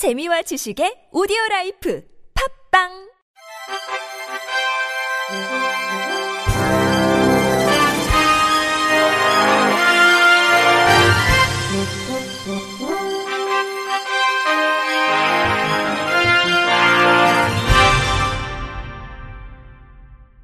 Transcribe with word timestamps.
재미와 0.00 0.40
지식의 0.40 1.12
오디오 1.12 1.36
라이프 1.50 2.02
팝빵 2.72 2.88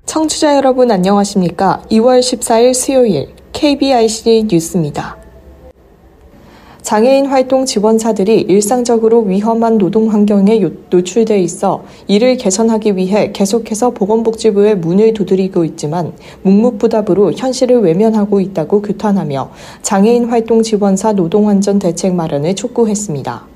청취자 0.04 0.54
여러분 0.56 0.90
안녕하십니까? 0.90 1.82
2월 1.90 2.20
14일 2.20 2.74
수요일 2.74 3.34
KBIC 3.54 4.48
뉴스입니다. 4.50 5.25
장애인 6.86 7.26
활동 7.26 7.66
지원사들이 7.66 8.42
일상적으로 8.42 9.22
위험한 9.22 9.76
노동 9.76 10.12
환경에 10.12 10.62
노출돼 10.88 11.40
있어 11.40 11.82
이를 12.06 12.36
개선하기 12.36 12.96
위해 12.96 13.32
계속해서 13.32 13.90
보건복지부에 13.90 14.76
문을 14.76 15.12
두드리고 15.12 15.64
있지만 15.64 16.12
묵묵부답으로 16.42 17.32
현실을 17.32 17.80
외면하고 17.80 18.38
있다고 18.38 18.82
규탄하며 18.82 19.50
장애인 19.82 20.26
활동 20.26 20.62
지원사 20.62 21.14
노동안전 21.14 21.80
대책 21.80 22.14
마련을 22.14 22.54
촉구했습니다. 22.54 23.48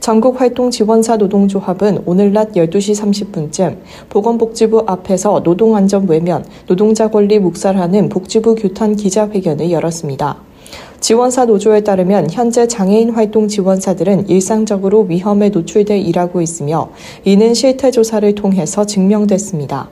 전국 0.00 0.40
활동 0.40 0.72
지원사 0.72 1.18
노동조합은 1.18 2.02
오늘 2.04 2.32
낮 2.32 2.50
12시 2.54 3.00
30분쯤 3.00 3.76
보건복지부 4.08 4.82
앞에서 4.88 5.42
노동안전 5.44 6.08
외면, 6.08 6.44
노동자 6.66 7.06
권리 7.06 7.38
묵살하는 7.38 8.08
복지부 8.08 8.56
규탄 8.56 8.96
기자회견을 8.96 9.70
열었습니다. 9.70 10.51
지원사 11.00 11.46
노조에 11.46 11.80
따르면 11.80 12.30
현재 12.30 12.68
장애인 12.68 13.10
활동 13.10 13.48
지원사들은 13.48 14.28
일상적으로 14.28 15.02
위험에 15.02 15.48
노출돼 15.48 15.98
일하고 15.98 16.40
있으며 16.40 16.90
이는 17.24 17.54
실태 17.54 17.90
조사를 17.90 18.34
통해서 18.34 18.86
증명됐습니다. 18.86 19.90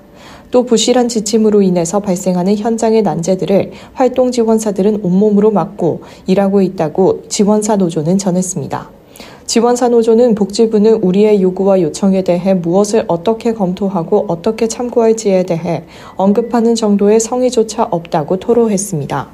또 0.51 0.65
부실한 0.65 1.09
지침으로 1.09 1.63
인해서 1.63 2.01
발생하는 2.01 2.57
현장의 2.57 3.03
난제들을 3.03 3.73
활동 3.93 4.31
지원사들은 4.31 5.01
온몸으로 5.03 5.51
막고 5.51 6.03
일하고 6.27 6.63
있다고 6.63 7.23
지원사 7.29 7.77
노조는 7.77 8.19
전했습니다. 8.19 8.91
지원사 9.47 9.89
노조는 9.89 10.37
복지부는 10.37 11.03
우리의 11.03 11.43
요구와 11.43 11.81
요청에 11.83 12.23
대해 12.23 12.55
무엇을 12.55 13.05
어떻게 13.09 13.53
검토하고 13.53 14.27
어떻게 14.29 14.69
참고할지에 14.69 15.43
대해 15.43 15.83
언급하는 16.15 16.77
정도의 16.77 17.19
성의조차 17.19 17.89
없다고 17.91 18.39
토로했습니다. 18.39 19.29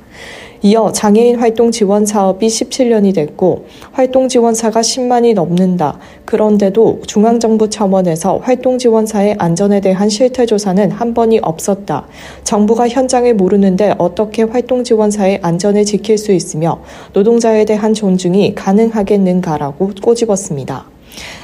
이어 0.62 0.90
장애인 0.92 1.36
활동 1.36 1.70
지원 1.70 2.06
사업이 2.06 2.46
17년이 2.46 3.14
됐고 3.14 3.66
활동 3.92 4.28
지원사가 4.28 4.80
10만이 4.80 5.34
넘는다. 5.34 5.98
그런데도 6.24 7.02
중앙정부 7.06 7.70
차원에서 7.70 8.38
활동 8.38 8.78
지원사의 8.78 9.36
안전에 9.38 9.80
대한 9.80 10.08
실태 10.08 10.46
조사는 10.46 10.90
한 10.90 11.14
번이 11.14 11.40
없었다. 11.42 12.06
정부가 12.44 12.88
현장을 12.88 13.32
모르는데 13.34 13.94
어떻게 13.98 14.42
활동 14.42 14.82
지원사의 14.82 15.40
안전을 15.42 15.84
지킬 15.84 16.18
수 16.18 16.32
있으며 16.32 16.80
노동자에 17.12 17.64
대한 17.64 17.94
존중이 17.94 18.54
가능하겠는가라고 18.54 19.92
꼬집었습니다. 20.02 20.95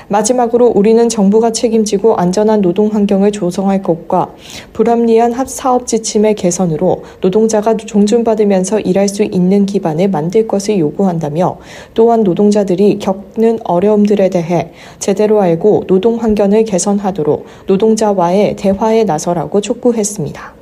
마지막으로 0.08 0.72
우리는 0.74 1.08
정부가 1.08 1.52
책임지고 1.52 2.16
안전한 2.16 2.60
노동 2.60 2.88
환경을 2.88 3.32
조성할 3.32 3.82
것과 3.82 4.34
불합리한 4.72 5.34
사업 5.46 5.86
지침의 5.86 6.34
개선으로 6.34 7.02
노동자가 7.20 7.76
존중받으면서 7.76 8.80
일할 8.80 9.08
수 9.08 9.24
있는 9.24 9.66
기반을 9.66 10.08
만들 10.08 10.46
것을 10.46 10.78
요구한다며 10.78 11.58
또한 11.94 12.22
노동자들이 12.22 12.98
겪는 12.98 13.58
어려움들에 13.64 14.30
대해 14.30 14.72
제대로 14.98 15.40
알고 15.40 15.84
노동 15.86 16.16
환경을 16.16 16.64
개선하도록 16.64 17.46
노동자와의 17.66 18.56
대화에 18.56 19.04
나서라고 19.04 19.60
촉구했습니다. 19.60 20.61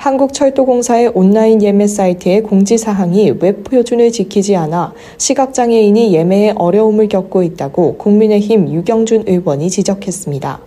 한국철도공사의 0.00 1.12
온라인 1.12 1.62
예매 1.62 1.86
사이트의 1.86 2.42
공지사항이 2.42 3.34
웹 3.38 3.64
표준을 3.64 4.10
지키지 4.12 4.56
않아 4.56 4.94
시각장애인이 5.18 6.14
예매에 6.14 6.54
어려움을 6.56 7.08
겪고 7.08 7.42
있다고 7.42 7.98
국민의힘 7.98 8.72
유경준 8.72 9.24
의원이 9.26 9.68
지적했습니다. 9.68 10.60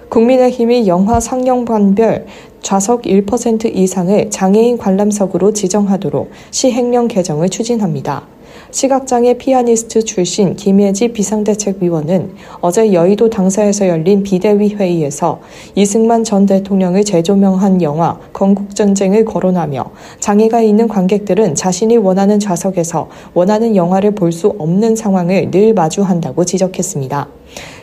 국민의힘이 0.09 0.89
영화 0.89 1.21
상영관별 1.21 2.27
좌석 2.63 3.03
1% 3.03 3.75
이상을 3.77 4.31
장애인 4.31 4.79
관람석으로 4.79 5.53
지정하도록 5.53 6.31
시행령 6.51 7.09
개정을 7.09 7.49
추진합니다. 7.51 8.27
시각장애 8.71 9.35
피아니스트 9.39 10.05
출신 10.05 10.57
김예지 10.57 11.09
비상대책위원은 11.09 12.35
어제 12.61 12.93
여의도 12.93 13.31
당사에서 13.31 13.89
열린 13.89 14.23
비대위 14.23 14.75
회의에서 14.75 15.41
이승만 15.75 16.25
전 16.25 16.45
대통령을 16.45 17.05
재조명한 17.05 17.83
영화 17.83 18.19
건국전쟁을 18.33 19.25
거론하며 19.25 19.85
장애가 20.21 20.63
있는 20.63 20.89
관객들은 20.89 21.55
자신이 21.55 21.97
원하는 21.97 22.41
좌석에서 22.41 23.09
원하는 23.35 23.77
영화를 23.77 24.13
볼 24.13 24.33
수 24.33 24.55
없는 24.59 24.95
상황을 24.97 25.51
늘 25.51 25.75
마주한다고 25.75 26.45
지적했습니다. 26.45 27.29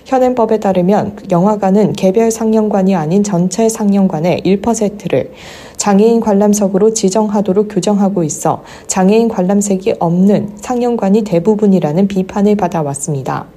현행법에 0.06 0.60
따르면 0.60 1.18
영화관은 1.32 1.94
개별 1.94 2.30
상영관이 2.30 2.96
아닌 2.96 3.24
전체 3.24 3.68
상영관의 3.68 4.44
1%를 4.46 5.32
장애인 5.78 6.20
관람석으로 6.20 6.94
지정하도록 6.94 7.68
규정하고 7.68 8.24
있어 8.24 8.64
장애인 8.86 9.28
관람석이 9.28 9.96
없는 10.00 10.52
상영관이 10.58 11.24
대부분이라는 11.24 12.08
비판을 12.08 12.56
받아왔습니다. 12.56 13.55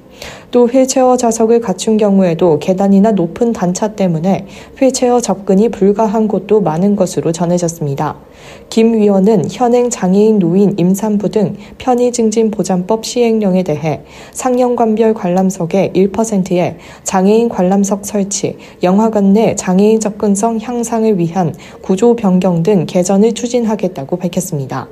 또 0.51 0.67
휠체어 0.67 1.17
좌석을 1.17 1.61
갖춘 1.61 1.97
경우에도 1.97 2.59
계단이나 2.59 3.13
높은 3.13 3.53
단차 3.53 3.89
때문에 3.89 4.47
휠체어 4.79 5.21
접근이 5.21 5.69
불가한 5.69 6.29
곳도 6.29 6.61
많은 6.61 6.97
것으로 6.97 7.33
전해졌습니다. 7.33 8.17
김 8.71 8.95
위원은 8.95 9.45
현행 9.51 9.91
장애인 9.91 10.39
노인 10.39 10.75
임산부 10.79 11.31
등 11.31 11.57
편의 11.79 12.13
증진 12.13 12.51
보장법 12.51 13.05
시행령에 13.05 13.63
대해 13.63 14.03
상영관별 14.33 15.15
관람석의 15.15 15.93
1%에 15.95 16.79
장애인 17.03 17.49
관람석 17.49 18.07
설치, 18.07 18.57
영화관 18.83 19.33
내 19.33 19.55
장애인 19.55 20.01
접근성 20.01 20.61
향상을 20.61 21.19
위한 21.19 21.55
구조 21.83 22.17
변경 22.17 22.63
등 22.63 22.87
개선을 22.87 23.35
추진하겠다고 23.35 24.17
밝혔습니다. 24.17 24.89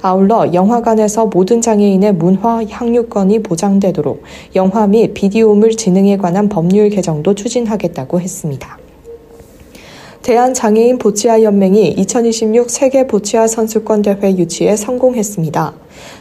아울러 0.00 0.52
영화관에서 0.52 1.26
모든 1.26 1.60
장애인의 1.60 2.14
문화 2.14 2.64
향유권이 2.64 3.42
보장되도록 3.42 4.22
영화 4.54 4.86
및 4.86 5.14
비디오물 5.14 5.76
진흥에 5.76 6.16
관한 6.16 6.48
법률 6.48 6.90
개정도 6.90 7.34
추진하겠다고 7.34 8.20
했습니다. 8.20 8.78
대한장애인 10.22 10.98
보치아 10.98 11.42
연맹이 11.42 11.88
2026 11.88 12.68
세계 12.68 13.06
보치아 13.06 13.46
선수권 13.46 14.02
대회 14.02 14.36
유치에 14.36 14.76
성공했습니다. 14.76 15.74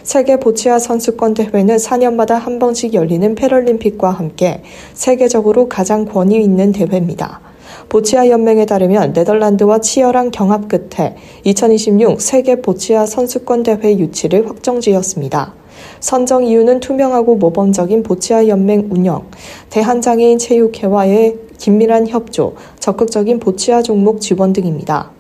세계 0.04 0.38
보치아 0.38 0.80
선수권 0.80 1.34
대회는 1.34 1.76
4년마다 1.76 2.36
한 2.36 2.58
번씩 2.58 2.94
열리는 2.94 3.36
패럴림픽과 3.36 4.10
함께 4.10 4.62
세계적으로 4.94 5.68
가장 5.68 6.06
권위 6.06 6.42
있는 6.42 6.72
대회입니다. 6.72 7.47
보치아 7.90 8.30
연맹에 8.30 8.66
따르면 8.66 9.14
네덜란드와 9.14 9.80
치열한 9.80 10.32
경합 10.32 10.68
끝에 10.68 11.16
2026 11.44 12.22
세계 12.22 12.62
보치아 12.62 13.06
선수권 13.06 13.64
대회 13.64 13.98
유치를 13.98 14.50
확정지었습니다. 14.50 15.54
선정 16.00 16.44
이유는 16.44 16.80
투명하고 16.80 17.36
모범적인 17.36 18.04
보치아 18.04 18.48
연맹 18.48 18.88
운영, 18.92 19.26
대한장애인 19.70 20.38
체육회와의 20.38 21.38
긴밀한 21.58 22.08
협조, 22.08 22.56
적극적인 22.80 23.40
보치아 23.40 23.82
종목 23.82 24.22
지원 24.22 24.54
등입니다. 24.54 25.12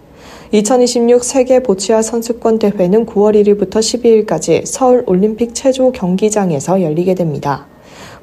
2026 0.51 1.23
세계 1.25 1.61
보치아 1.61 2.01
선수권 2.01 2.59
대회는 2.59 3.05
9월 3.05 3.35
1일부터 3.35 3.79
12일까지 3.79 4.65
서울 4.65 5.03
올림픽 5.05 5.53
체조 5.53 5.91
경기장에서 5.91 6.81
열리게 6.81 7.15
됩니다. 7.15 7.65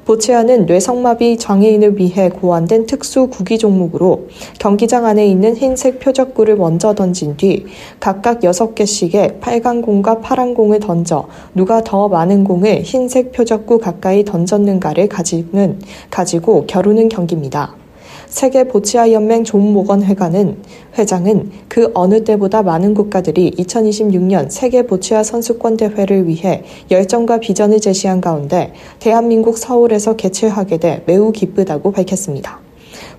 보치아는 0.05 0.67
뇌성마비 0.67 1.37
장애인을 1.37 1.97
위해 1.97 2.29
고안된 2.29 2.85
특수 2.85 3.27
구기 3.27 3.57
종목으로 3.57 4.27
경기장 4.59 5.05
안에 5.05 5.25
있는 5.25 5.55
흰색 5.55 5.99
표적구를 5.99 6.55
먼저 6.57 6.93
던진 6.93 7.35
뒤 7.37 7.65
각각 7.99 8.41
6개씩의 8.41 9.39
빨간 9.41 9.81
공과 9.81 10.19
파란 10.19 10.53
공을 10.53 10.79
던져 10.79 11.27
누가 11.55 11.83
더 11.83 12.07
많은 12.07 12.43
공을 12.43 12.81
흰색 12.83 13.31
표적구 13.31 13.79
가까이 13.79 14.23
던졌는가를 14.23 15.09
가지는, 15.09 15.79
가지고 16.11 16.65
겨루는 16.67 17.09
경기입니다. 17.09 17.84
세계 18.27 18.65
보치아 18.65 19.11
연맹 19.11 19.43
존 19.43 19.73
모건 19.73 20.03
회관은 20.03 20.57
회장은 20.97 21.51
그 21.67 21.91
어느 21.93 22.23
때보다 22.23 22.63
많은 22.63 22.93
국가들이 22.93 23.51
2026년 23.51 24.49
세계 24.49 24.83
보치아 24.83 25.23
선수권 25.23 25.77
대회를 25.77 26.27
위해 26.27 26.63
열정과 26.91 27.39
비전을 27.39 27.79
제시한 27.79 28.21
가운데 28.21 28.73
대한민국 28.99 29.57
서울에서 29.57 30.15
개최하게 30.15 30.77
돼 30.77 31.03
매우 31.05 31.31
기쁘다고 31.31 31.91
밝혔습니다. 31.91 32.64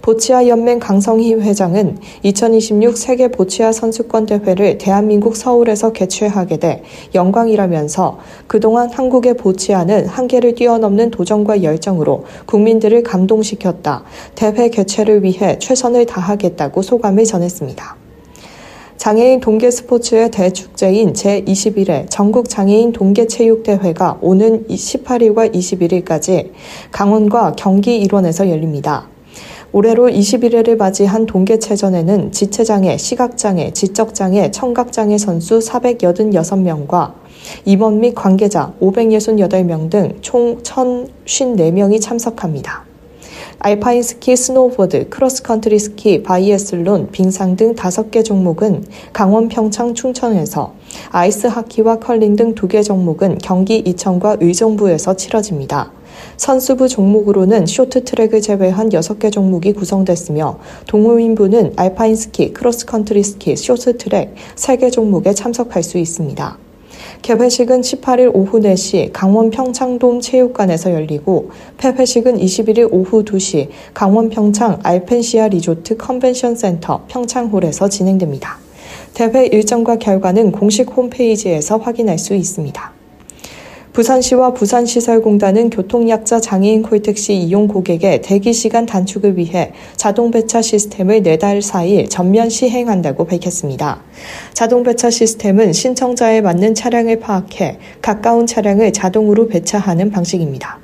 보치아 0.03 0.47
연맹 0.47 0.79
강성희 0.79 1.35
회장은 1.35 1.99
2026 2.23 2.97
세계 2.97 3.29
보치아 3.29 3.73
선수권 3.73 4.27
대회를 4.27 4.79
대한민국 4.79 5.37
서울에서 5.37 5.93
개최하게 5.93 6.59
돼 6.59 6.83
영광이라면서 7.15 8.19
그동안 8.47 8.91
한국의 8.91 9.35
보치아는 9.35 10.07
한계를 10.07 10.55
뛰어넘는 10.55 11.11
도전과 11.11 11.63
열정으로 11.63 12.25
국민들을 12.47 13.03
감동시켰다. 13.03 14.05
대회 14.35 14.69
개최를 14.69 15.23
위해 15.23 15.59
최선을 15.59 16.07
다하겠다고 16.07 16.83
소감을 16.83 17.25
전했습니다. 17.25 17.97
장애인 18.97 19.41
동계 19.41 19.71
스포츠의 19.71 20.31
대축제인 20.31 21.13
제21회 21.13 22.07
전국 22.09 22.49
장애인 22.49 22.93
동계 22.93 23.27
체육대회가 23.27 24.19
오는 24.21 24.67
18일과 24.67 25.55
21일까지 25.55 26.51
강원과 26.91 27.53
경기 27.57 27.99
일원에서 27.99 28.51
열립니다. 28.51 29.09
올해로 29.77 30.09
21회를 30.09 30.79
맞이한 30.79 31.27
동계체전에는 31.27 32.33
지체장애, 32.33 32.97
시각장애, 32.97 33.73
지적장애, 33.75 34.51
청각장애 34.51 35.19
선수 35.19 35.59
486명과 35.59 37.13
임원 37.67 38.01
및 38.01 38.15
관계자 38.15 38.73
568명 38.81 39.91
등 39.91 40.15
총 40.23 40.63
1,054명이 40.63 42.01
참석합니다. 42.01 42.87
알파인 43.59 44.03
스키, 44.03 44.35
스노우보드, 44.35 45.11
크로스컨트리 45.11 45.79
스키, 45.79 46.23
바이애슬론, 46.23 47.11
빙상 47.11 47.57
등 47.57 47.75
5개 47.75 48.25
종목은 48.25 48.85
강원, 49.13 49.49
평창, 49.49 49.93
춘천에서 49.93 50.73
아이스 51.11 51.47
하키와 51.47 52.01
컬링 52.01 52.37
등 52.37 52.55
2개 52.55 52.85
종목은 52.85 53.39
경기 53.39 53.79
이천과 53.79 54.39
의정부에서 54.41 55.17
치러집니다. 55.17 55.93
선수부 56.37 56.89
종목으로는 56.89 57.67
쇼트트랙을 57.67 58.41
제외한 58.41 58.89
6개 58.89 59.31
종목이 59.31 59.73
구성됐으며 59.73 60.59
동호인부는 60.87 61.75
알파인 61.77 62.17
스키, 62.17 62.53
크로스컨트리 62.53 63.23
스키, 63.23 63.57
쇼트트랙 63.57 64.35
3개 64.57 64.91
종목에 64.91 65.33
참석할 65.33 65.83
수 65.83 65.99
있습니다. 65.99 66.59
개회식은 67.23 67.81
18일 67.81 68.31
오후 68.35 68.61
4시 68.61 69.11
강원 69.13 69.51
평창돔 69.51 70.21
체육관에서 70.21 70.93
열리고 70.93 71.51
폐회식은 71.79 72.39
21일 72.39 72.89
오후 72.91 73.25
2시 73.25 73.69
강원 73.95 74.29
평창 74.29 74.79
알펜시아 74.83 75.49
리조트 75.49 75.97
컨벤션 75.97 76.55
센터 76.55 77.05
평창홀에서 77.09 77.89
진행됩니다. 77.89 78.66
대회 79.15 79.47
일정과 79.47 79.97
결과는 79.97 80.53
공식 80.53 80.91
홈페이지에서 80.91 81.79
확인할 81.79 82.19
수 82.19 82.35
있습니다. 82.35 82.97
부산시와 83.97 84.53
부산시설공단은 84.53 85.71
교통약자 85.71 86.39
장애인 86.39 86.83
콜택시 86.83 87.35
이용 87.35 87.67
고객의 87.67 88.21
대기시간 88.21 88.85
단축을 88.85 89.39
위해 89.39 89.73
자동 89.97 90.31
배차 90.31 90.61
시스템을 90.61 91.23
내달 91.23 91.63
사이 91.63 92.07
전면 92.07 92.51
시행한다고 92.51 93.25
밝혔습니다. 93.25 94.03
자동 94.53 94.83
배차 94.83 95.09
시스템은 95.09 95.73
신청자에 95.73 96.43
맞는 96.43 96.75
차량을 96.75 97.21
파악해 97.21 97.79
가까운 98.03 98.47
차량을 98.47 98.93
자동으로 98.93 99.49
배차하는 99.49 100.11
방식입니다. 100.11 100.79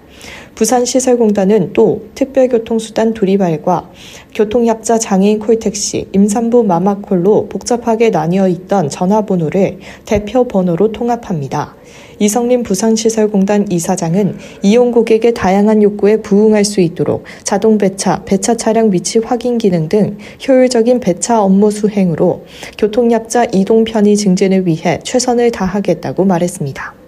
부산시설공단은 0.55 1.73
또 1.73 2.07
특별교통수단 2.15 3.15
두리발과 3.15 3.91
교통약자 4.35 4.99
장애인 4.99 5.39
콜택시, 5.39 6.09
임산부 6.13 6.65
마마콜로 6.65 7.49
복잡하게 7.49 8.11
나뉘어 8.11 8.49
있던 8.49 8.89
전화번호를 8.89 9.79
대표 10.05 10.45
번호로 10.45 10.93
통합합니다. 10.93 11.75
이성림 12.19 12.63
부산시설공단 12.63 13.67
이사장은 13.71 14.37
이용 14.63 14.93
고객의 14.93 15.35
다양한 15.35 15.83
욕구에 15.83 16.19
부응할 16.19 16.65
수 16.65 16.81
있도록 16.81 17.25
자동 17.43 17.79
배차, 17.79 18.23
배차 18.25 18.57
차량 18.57 18.93
위치 18.93 19.19
확인 19.19 19.59
기능 19.59 19.89
등 19.89 20.19
효율적인 20.47 21.01
배차 21.01 21.43
업무 21.43 21.71
수행으로 21.71 22.45
교통약자 22.79 23.47
이동 23.53 23.85
편의 23.85 24.17
증진을 24.17 24.67
위해 24.67 25.01
최선을 25.03 25.51
다하겠다고 25.51 26.25
말했습니다. 26.25 27.02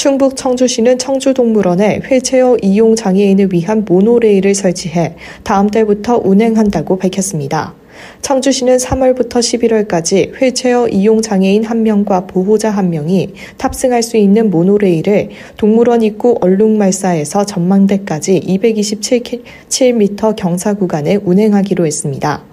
충북 0.00 0.34
청주시는 0.34 0.96
청주동물원에 0.96 2.00
휠체어 2.08 2.56
이용 2.62 2.96
장애인을 2.96 3.50
위한 3.52 3.84
모노레일을 3.84 4.54
설치해 4.54 5.14
다음 5.42 5.68
달부터 5.68 6.22
운행한다고 6.24 6.96
밝혔습니다. 6.96 7.74
청주시는 8.22 8.78
3월부터 8.78 9.40
11월까지 9.40 10.40
휠체어 10.40 10.88
이용 10.88 11.20
장애인 11.20 11.64
1명과 11.64 12.26
보호자 12.28 12.74
1명이 12.74 13.32
탑승할 13.58 14.02
수 14.02 14.16
있는 14.16 14.48
모노레일을 14.48 15.28
동물원 15.58 16.00
입구 16.00 16.38
얼룩말사에서 16.40 17.44
전망대까지 17.44 18.40
227m 18.40 20.34
경사 20.34 20.72
구간에 20.72 21.16
운행하기로 21.16 21.84
했습니다. 21.84 22.49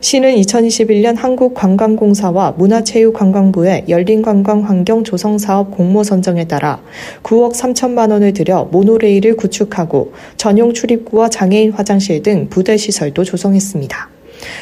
시는 0.00 0.36
2021년 0.36 1.16
한국관광공사와 1.16 2.52
문화체육관광부의 2.52 3.86
열린관광환경 3.88 5.04
조성사업 5.04 5.70
공모 5.70 6.04
선정에 6.04 6.46
따라 6.46 6.80
9억 7.22 7.54
3천만 7.54 8.12
원을 8.12 8.32
들여 8.32 8.68
모노레일을 8.70 9.36
구축하고 9.36 10.12
전용 10.36 10.72
출입구와 10.72 11.28
장애인 11.30 11.72
화장실 11.72 12.22
등 12.22 12.48
부대 12.48 12.76
시설도 12.76 13.24
조성했습니다. 13.24 14.10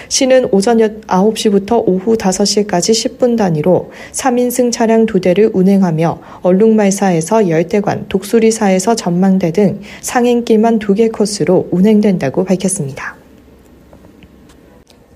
시는 0.08 0.48
오전 0.52 0.78
9시부터 0.78 1.82
오후 1.86 2.16
5시까지 2.16 3.18
10분 3.18 3.36
단위로 3.36 3.90
3인승 4.12 4.72
차량 4.72 5.06
2대를 5.06 5.50
운행하며 5.52 6.20
얼룩말사에서 6.42 7.48
열대관, 7.48 8.06
독수리사에서 8.08 8.94
전망대 8.94 9.52
등 9.52 9.80
상행길만 10.00 10.78
2개 10.78 11.12
코스로 11.12 11.68
운행된다고 11.70 12.44
밝혔습니다. 12.44 13.23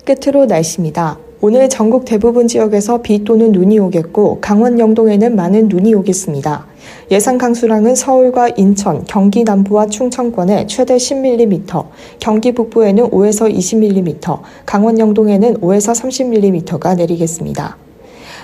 끝으로 0.09 0.47
날씨입니다. 0.47 1.19
오늘 1.43 1.69
전국 1.69 2.07
대부분 2.07 2.49
지역에서 2.49 3.03
비 3.03 3.25
또는 3.25 3.53
눈이 3.53 3.79
오겠고 3.79 4.41
강원 4.41 4.79
영동에는 4.79 5.37
많은 5.37 5.69
눈이 5.69 5.95
오겠습니다. 5.97 6.67
예상 7.11 7.37
강수량은 7.37 7.95
서울과 7.95 8.49
인천, 8.57 9.05
경기 9.05 9.45
남부와 9.45 9.89
충청권에 9.89 10.67
최대 10.67 10.97
10mm, 10.97 11.85
경기 12.21 12.53
북부에는 12.53 13.11
5에서 13.11 13.55
20mm, 13.55 14.41
강원 14.65 14.99
영동에는 14.99 15.59
5에서 15.59 15.93
30mm가 15.93 16.97
내리겠습니다. 16.97 17.77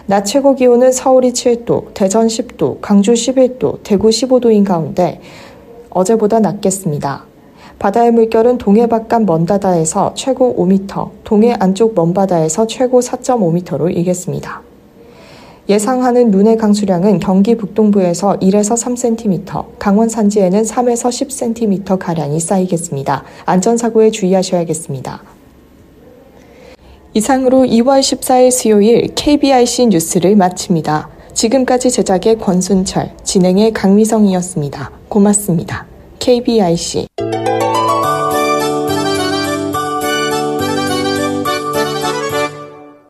낮 0.04 0.24
최고 0.26 0.54
기온은 0.54 0.92
서울이 0.92 1.32
7도, 1.32 1.94
대전 1.94 2.26
10도, 2.26 2.82
광주 2.82 3.14
11도, 3.14 3.78
대구 3.82 4.10
15도인 4.10 4.66
가운데 4.66 5.18
어제보다 5.88 6.40
낮겠습니다. 6.40 7.33
바다의 7.84 8.12
물결은 8.12 8.56
동해 8.56 8.86
바깥 8.86 9.24
먼바다에서 9.24 10.14
최고 10.14 10.56
5m, 10.56 11.10
동해 11.22 11.54
안쪽 11.58 11.94
먼바다에서 11.94 12.66
최고 12.66 13.00
4.5m로 13.00 13.94
일겠습니다. 13.94 14.62
예상하는 15.68 16.30
눈의 16.30 16.56
강수량은 16.56 17.18
경기 17.18 17.54
북동부에서 17.54 18.38
1에서 18.38 18.74
3cm, 18.74 19.78
강원 19.78 20.08
산지에는 20.08 20.62
3에서 20.62 21.10
10cm 21.10 21.98
가량이 21.98 22.40
쌓이겠습니다. 22.40 23.22
안전사고에 23.44 24.10
주의하셔야겠습니다. 24.10 25.22
이상으로 27.12 27.64
2월 27.64 28.00
14일 28.00 28.50
수요일 28.50 29.14
KBIC 29.14 29.88
뉴스를 29.88 30.36
마칩니다. 30.36 31.10
지금까지 31.34 31.90
제작의 31.90 32.38
권순철, 32.38 33.10
진행의 33.24 33.74
강미성이었습니다. 33.74 34.90
고맙습니다. 35.10 35.84
KBIC 36.18 37.08